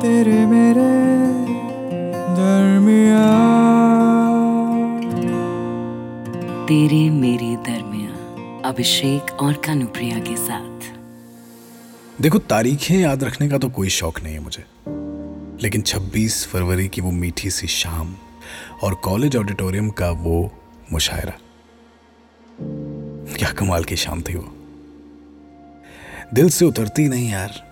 तेरे 0.00 0.46
मेरे 0.46 0.90
दरमिया 2.36 3.24
तेरे 6.68 7.10
मेरे 7.10 7.56
दरमिया 7.56 8.10
अभिषेक 8.68 9.32
और 9.42 9.52
कानुप्रिया 9.52 10.18
के 10.18 10.36
साथ। 10.36 10.80
देखो 12.22 12.38
तारीखें 12.38 12.98
याद 12.98 13.24
रखने 13.24 13.48
का 13.48 13.58
तो 13.58 13.68
कोई 13.68 13.88
शौक 13.88 14.20
नहीं 14.20 14.34
है 14.34 14.40
मुझे। 14.40 14.64
लेकिन 15.62 15.82
26 15.82 16.46
फरवरी 16.46 16.88
की 16.88 17.00
वो 17.00 17.10
मीठी 17.10 17.50
सी 17.50 17.66
शाम 17.66 18.14
और 18.82 18.94
कॉलेज 18.94 19.36
ऑडिटोरियम 19.36 19.90
का 19.90 20.10
वो 20.10 20.52
मुशायरा। 20.92 21.38
क्या 23.36 23.52
कमाल 23.52 23.84
की 23.84 23.96
शाम 23.96 24.22
थी 24.22 24.34
वो। 24.34 24.54
दिल 26.34 26.50
से 26.50 26.64
उतरती 26.64 27.08
नहीं 27.08 27.30
यार। 27.30 27.69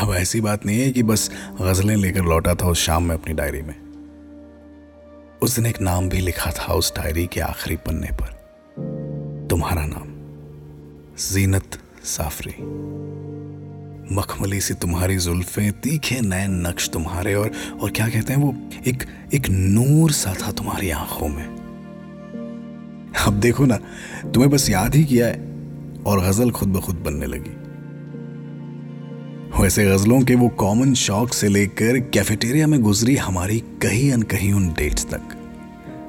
अब 0.00 0.14
ऐसी 0.14 0.40
बात 0.40 0.66
नहीं 0.66 0.80
है 0.80 0.90
कि 0.90 1.02
बस 1.02 1.30
गजलें 1.60 1.96
लेकर 1.96 2.22
लौटा 2.22 2.54
था 2.54 2.66
उस 2.66 2.78
शाम 2.78 3.04
में 3.04 3.14
अपनी 3.14 3.34
डायरी 3.34 3.62
में। 3.62 3.74
उस 5.42 5.56
दिन 5.56 5.66
एक 5.66 5.80
नाम 5.80 6.08
भी 6.08 6.20
लिखा 6.20 6.50
था 6.50 6.74
उस 6.74 6.92
डायरी 6.96 7.26
के 7.26 7.40
आखिरी 7.40 7.76
पन्ने 7.76 8.08
पर। 8.12 9.46
तुम्हारा 9.50 9.86
नाम, 9.86 10.08
जीनत 11.16 11.78
साफरी। 12.04 12.54
मखमली 14.14 14.60
सी 14.60 14.74
तुम्हारी 14.74 15.16
जुल्फें, 15.16 15.72
तीखे 15.72 16.20
नए 16.20 16.46
नक्श 16.48 16.88
तुम्हारे 16.88 17.34
और 17.34 17.50
और 17.82 17.90
क्या 17.90 18.08
कहते 18.08 18.32
हैं 18.32 18.40
वो, 18.40 18.54
एक 18.86 19.04
एक 19.34 19.48
नूर 19.48 20.12
सा 20.12 20.34
था 20.34 20.52
तुम्हारी 20.52 20.90
आँखों 20.90 21.28
में। 21.28 21.46
अब 23.26 23.32
देखो 23.32 23.64
ना, 23.64 23.76
तुम्हें 24.24 24.50
बस 24.50 24.70
याद 24.70 24.94
ही 24.94 25.04
किया 25.04 25.26
है 25.26 25.34
और 26.06 26.20
गज़ल 26.20 26.50
खुद 26.50 26.68
ब 26.68 26.80
खुद 26.80 26.96
बनने 26.96 27.26
लगी। 27.26 27.56
वैसे 29.60 29.84
गजलों 29.84 30.20
के 30.20 30.34
वो 30.34 30.48
कॉमन 30.48 30.94
शौक 30.94 31.32
से 31.32 31.48
लेकर 31.48 31.98
कैफेटेरिया 31.98 32.66
में 32.66 32.80
गुजरी 32.82 33.16
हमारी 33.16 33.58
कहीं 33.60 34.12
अनकहीं 34.12 34.52
उन 34.52 34.68
डेट्स 34.68 35.04
तक, 35.04 35.20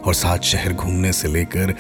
और 0.06 0.14
साथ 0.14 0.40
शहर 0.40 0.74
घूमने 0.74 1.14
से 1.14 1.28
लेकर 1.28 1.74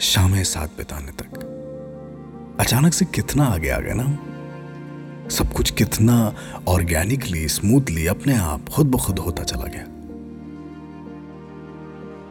शामें 0.00 0.44
साथ 0.44 0.68
बिताने 0.68 1.12
तक। 1.12 2.56
अचानक 2.60 2.94
से 2.94 3.04
कितना 3.04 3.44
आगे 3.44 3.68
आ 3.68 3.78
गया 3.78 3.94
ना 3.94 5.28
सब 5.28 5.52
कुछ 5.52 5.70
कितना 5.70 6.34
ऑर्गेनिकली 6.68 7.48
स्मूथली 7.48 8.06
अपने 8.06 8.36
आप 8.36 8.68
खुद 8.68 8.86
ब 8.86 8.98
खुद 8.98 9.18
होता 9.18 9.42
चला 9.42 9.66
गया। 9.66 9.86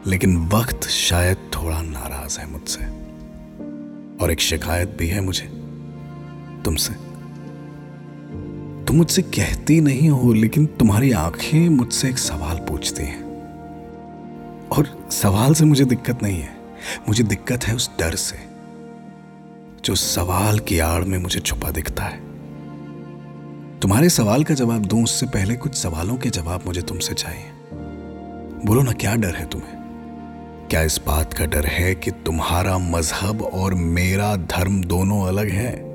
लेकिन 0.06 0.36
वक्त 0.46 0.84
शायद 0.84 1.36
थोड़ा 1.54 1.82
नाराज़ 1.82 2.40
है 2.40 2.50
मुझसे, 2.50 2.84
और 4.24 4.32
एक 4.32 4.40
शिकायत 4.40 4.96
भी 4.98 5.08
है 5.08 5.20
मुझे, 5.20 5.46
तुमसे। 6.64 7.11
तुम 8.92 8.98
मुझसे 8.98 9.22
कहती 9.22 9.80
नहीं 9.80 10.08
हो, 10.08 10.32
लेकिन 10.32 10.66
तुम्हारी 10.66 11.12
आँखें 11.12 11.68
मुझसे 11.68 12.08
एक 12.08 12.18
सवाल 12.18 12.56
पूछती 12.56 13.02
हैं। 13.02 13.22
और 14.68 15.08
सवाल 15.10 15.54
से 15.54 15.64
मुझे 15.64 15.84
दिक्कत 15.84 16.22
नहीं 16.22 16.40
है। 16.40 16.56
मुझे 17.08 17.24
दिक्कत 17.24 17.64
है 17.64 17.74
उस 17.74 17.90
डर 17.98 18.14
से, 18.14 18.36
जो 19.84 19.94
सवाल 19.94 20.58
की 20.58 20.78
आड़ 20.78 21.04
में 21.04 21.18
मुझे 21.18 21.40
छुपा 21.40 21.70
दिखता 21.70 22.02
है। 22.02 22.20
तुम्हारे 23.80 24.08
सवाल 24.08 24.44
का 24.44 24.54
जवाब 24.54 24.82
दूँ, 24.82 25.04
उससे 25.04 25.26
पहले 25.26 25.56
कुछ 25.56 25.74
सवालों 25.74 26.16
के 26.16 26.30
जवाब 26.30 26.62
मुझे 26.66 26.82
तुमसे 26.82 27.14
चाहिए। 27.14 27.50
बोलो 28.66 28.82
ना, 28.82 28.92
क्या 28.92 29.14
डर 29.14 29.34
है 29.34 29.46
तुम्हें? 29.46 29.74
क्या 30.70 30.82
इस 30.82 31.00
बात 31.06 31.34
का 31.34 31.46
डर 31.46 31.66
है 31.66 31.94
कि 31.94 32.10
तुम्हारा 32.10 32.78
मज़हब 32.78 33.42
और 33.42 33.74
मेरा 33.74 34.36
धर्म 34.36 34.84
दोनों 34.84 35.22
अलग 35.28 35.48
है? 35.48 35.91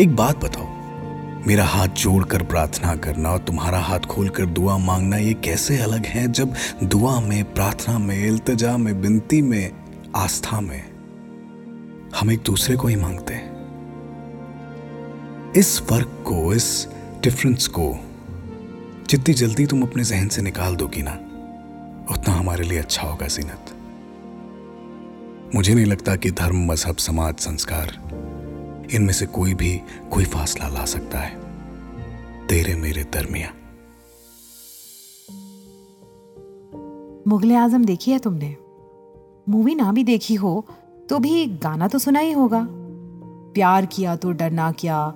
एक 0.00 0.14
बात 0.16 0.44
बताओ। 0.44 0.66
मेरा 1.46 1.64
हाथ 1.64 1.88
जोड़कर 1.88 2.42
प्रार्थना 2.42 2.94
करना 2.96 3.30
और 3.30 3.38
तुम्हारा 3.38 3.78
हाथ 3.78 3.98
खोलकर 4.00 4.46
दुआ 4.46 4.78
मांगना, 4.78 5.16
ये 5.16 5.34
कैसे 5.34 5.78
अलग 5.78 6.06
है 6.06 6.32
जब 6.32 6.54
दुआ 6.82 7.20
में, 7.20 7.54
प्रार्थना 7.54 7.98
में, 7.98 8.26
इल्तजा 8.26 8.76
में, 8.76 9.00
बिनती 9.00 9.42
में, 9.42 9.70
आस्था 10.16 10.60
में 10.60 10.82
हम 12.20 12.30
एक 12.30 12.42
दूसरे 12.42 12.76
को 12.76 12.88
ही 12.88 12.96
मांगते 12.96 13.34
हैं। 13.34 13.52
इस 15.56 15.80
फ़र्क 15.80 16.24
को, 16.26 16.54
इस 16.54 16.88
डिफरेंस 17.22 17.66
को 17.66 17.94
जितनी 19.10 19.34
जल्दी 19.34 19.66
तुम 19.66 19.82
अपने 19.82 20.04
जहन 20.04 20.28
से 20.28 20.42
निकाल 20.42 20.76
दोगी 20.76 21.02
ना, 21.02 21.12
उतना 22.10 22.34
हमारे 22.34 22.64
लिए 22.64 22.78
अच्छा 22.78 23.02
होगा, 23.02 23.26
जीनत। 23.26 23.74
मुझे 25.54 25.74
नहीं 25.74 25.86
लगता 25.86 26.16
कि 26.16 26.30
धर्म, 26.30 26.66
मज़हब, 26.72 26.96
समाज, 26.96 27.34
संस्कार 27.34 27.98
इनमें 28.92 29.12
से 29.12 29.26
कोई 29.26 29.54
भी 29.54 29.80
कोई 30.12 30.24
फासला 30.24 30.68
ला 30.68 30.84
सकता 30.84 31.18
है। 31.18 31.36
तेरे 32.46 32.74
मेरे 32.74 33.02
दरमिया 33.02 33.52
मुगले 37.28 37.54
आज़म 37.54 37.84
देखी 37.84 38.10
है 38.10 38.18
तुमने? 38.18 38.56
मूवी 39.48 39.74
ना 39.74 39.92
भी 39.92 40.04
देखी 40.04 40.34
हो 40.34 40.66
तो 41.08 41.18
भी 41.18 41.46
गाना 41.46 41.88
तो 41.88 41.98
सुना 41.98 42.20
ही 42.20 42.32
होगा। 42.32 42.66
प्यार 43.54 43.86
किया 43.86 44.16
तो 44.16 44.30
डरना 44.30 44.72
क्या, 44.72 45.06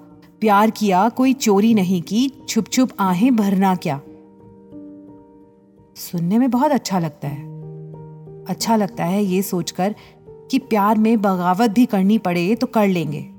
प्यार 0.40 0.70
किया 0.70 1.08
कोई 1.08 1.32
चोरी 1.32 1.74
नहीं 1.74 2.02
की 2.02 2.28
छुप 2.48 2.68
छुप 2.68 2.90
आहें 3.00 3.36
भरना 3.36 3.74
क्या। 3.74 4.00
सुनने 5.96 6.38
में 6.38 6.50
बहुत 6.50 6.70
अच्छा 6.70 6.98
लगता 6.98 7.28
है। 7.28 7.46
अच्छा 8.44 8.76
लगता 8.76 9.04
है 9.04 9.24
ये 9.24 9.42
सोचकर 9.42 9.94
कि 10.50 10.58
प्यार 10.58 10.98
में 10.98 11.20
बगावत 11.22 11.70
भी 11.70 11.86
करनी 11.86 12.18
पड़े 12.18 12.54
तो 12.54 12.66
कर 12.66 12.88
लेंगे। 12.88 13.37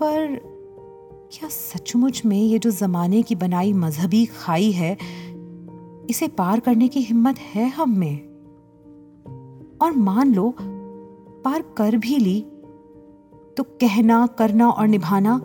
पर 0.00 0.40
क्या 1.32 1.48
सचमुच 1.48 2.24
में 2.24 2.38
ये 2.38 2.58
जो 2.58 2.70
जमाने 2.70 3.22
की 3.22 3.34
बनाई 3.34 3.72
मजहबी 3.72 4.26
खाई 4.26 4.70
है, 4.70 4.96
इसे 6.10 6.28
पार 6.28 6.60
करने 6.60 6.88
की 6.88 7.00
हिम्मत 7.00 7.38
है 7.38 7.68
हम 7.68 7.98
में? 7.98 8.16
और 9.82 9.92
मान 9.92 10.34
लो, 10.34 10.54
पार 11.44 11.62
कर 11.76 11.96
भी 11.96 12.18
ली 12.18 12.40
तो 13.56 13.62
कहना, 13.62 14.26
करना 14.26 14.70
और 14.70 14.88
निभाना 14.88 15.40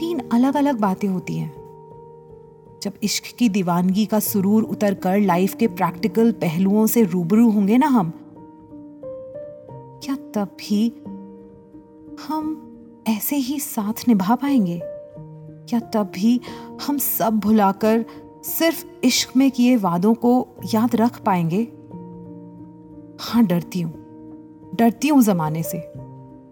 तीन 0.00 0.20
अलग 0.32 0.56
अलग 0.56 0.80
बातें 0.80 1.08
होती 1.08 1.36
हैं। 1.36 1.60
जब 2.82 2.92
इश्क 3.02 3.36
की 3.38 3.48
दीवानगी 3.48 4.06
का 4.06 4.20
सुरूर 4.20 4.62
उतर 4.62 4.94
कर 4.94 5.20
लाइफ 5.20 5.54
के 5.54 5.66
प्रैक्टिकल 5.66 6.32
पहलुओं 6.32 6.86
से 6.86 7.02
रूबरू 7.02 7.50
होंगे 7.50 7.78
ना 7.78 7.86
हम, 7.86 8.12
क्या 10.02 10.16
तब 10.16 10.48
भी 10.60 11.02
हम 12.28 12.69
ऐसे 13.08 13.36
ही 13.36 13.60
साथ 13.60 14.08
निभा 14.08 14.34
पाएँगे? 14.34 14.80
क्या 15.68 15.80
तब 15.80 16.12
भी 16.14 16.40
हम 16.86 16.98
सब 16.98 17.38
भुलाकर 17.38 18.04
सिर्फ़ 18.44 18.84
इश्क 19.04 19.36
में 19.36 19.50
किए 19.50 19.76
वादों 19.76 20.14
को 20.14 20.48
याद 20.74 20.96
रख 20.96 21.20
पाएँगे? 21.20 21.62
हाँ 23.20 23.44
डरती 23.44 23.80
हूँ। 23.80 23.92
डरती 24.74 25.08
हूँ 25.08 25.22
जमाने 25.22 25.62
से, 25.62 25.92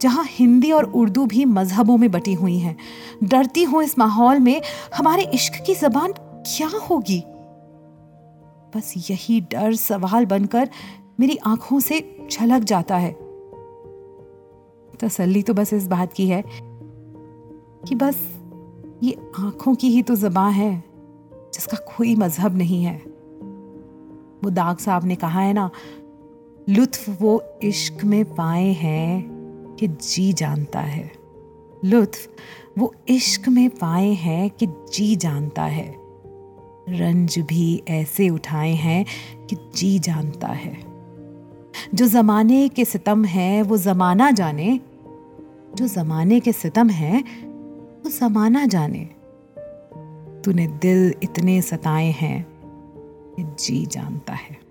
जहाँ 0.00 0.25
हिंदी 0.28 0.72
और 0.72 0.84
उर्दू 0.84 1.26
भी 1.26 1.44
मजहबों 1.44 1.97
में 1.97 2.10
बटी 2.10 2.34
हुई 2.34 2.58
हैं। 2.58 2.76
डरती 3.25 3.62
हूँ 3.62 3.82
इस 3.82 3.98
माहौल 3.98 4.41
में 4.41 4.62
हमारे 4.94 5.22
इश्क 5.22 5.62
की 5.66 5.75
जबान 5.75 6.12
क्या 6.56 6.70
होगी? 6.91 7.22
बस 8.76 9.10
यही 9.10 9.41
डर 9.41 9.75
सवाल 9.75 10.26
बनकर 10.26 10.70
मेरी 11.20 11.37
आँखों 11.37 11.81
से 11.81 12.28
झलक 12.32 12.64
जाता 12.64 12.97
है। 12.97 13.27
तसल्ली 15.00 15.42
तो 15.42 15.54
बस 15.54 15.72
इस 15.72 15.86
बात 15.86 16.12
की 16.12 16.28
है 16.28 16.44
कि 17.88 17.94
बस 17.94 18.38
ये 19.03 19.19
आँखों 19.38 19.75
की 19.75 19.88
ही 19.88 20.03
तो 20.03 20.16
जबां 20.16 20.53
है, 20.53 20.84
जिसका 21.34 21.76
कोई 21.76 22.14
मज़हब 22.16 22.56
नहीं 22.56 22.84
है। 22.84 23.03
वो 24.44 24.50
दाग 24.50 24.78
साहब 24.78 25.04
ने 25.04 25.14
कहा 25.14 25.41
है 25.41 25.53
ना, 25.53 25.70
लुत्फ 26.69 27.22
वो 27.22 27.42
इश्क 27.62 28.04
में 28.04 28.25
पाए 28.25 28.69
हैं 28.69 29.38
कि 29.81 29.88
जी 29.88 30.32
जानता 30.32 30.81
है। 30.81 31.12
लुत्फ 31.84 32.28
वो 32.78 32.94
इश्क 33.08 33.48
में 33.48 33.70
पाए 33.70 34.08
हैं 34.08 34.50
कि 34.50 34.67
जी 34.67 35.17
जानता 35.17 35.62
है। 35.62 35.94
रंज 36.88 37.38
भी 37.38 37.82
ऐसे 37.88 38.28
उठाए 38.28 38.72
हैं 38.72 39.06
कि 39.46 39.56
जी 39.75 39.99
जानता 39.99 40.49
है। 40.49 40.76
जो 41.94 42.06
जमाने 42.06 42.69
के 42.69 42.84
सितम 42.84 43.25
है, 43.25 43.62
वो 43.62 43.76
जमाना 43.76 44.31
जाने 44.31 44.81
जो 45.75 45.88
जमाने 45.88 46.41
के 46.41 46.53
सितम 46.53 46.88
है, 46.88 47.25
वो 48.05 48.11
जमाना 48.11 48.67
जाने। 48.67 49.09
तूने 50.44 50.67
दिल 50.67 51.15
इतने 51.23 51.62
सताए 51.62 52.11
हैं 52.11 52.47
कि 53.37 53.43
जी 53.65 53.87
जानता 53.87 54.32
है। 54.32 54.69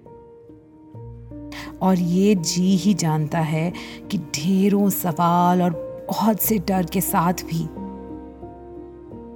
और 1.82 2.00
ये 2.00 2.36
जी 2.36 2.76
ही 2.76 2.94
जानता 2.94 3.40
है 3.40 3.74
कि 4.12 4.18
ढेरों 4.18 4.90
सवाल 4.90 5.62
और 5.62 5.88
बहुत 6.10 6.40
से 6.40 6.58
डर 6.58 6.86
के 6.86 7.02
साथ 7.02 7.34
भी 7.34 7.68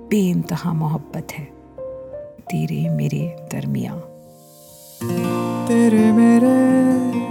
बेनतहा 0.07 0.73
मोहब्बत 0.73 1.27
है 1.31 1.45
तेरे 2.41 2.89
मेरे 2.89 3.49
दरमिया 3.51 3.95
तेरे 5.67 6.11
मेरे 6.11 7.30